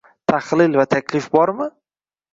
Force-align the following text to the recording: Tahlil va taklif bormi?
Tahlil 0.31 0.79
va 0.81 0.87
taklif 0.95 1.31
bormi? 1.37 1.69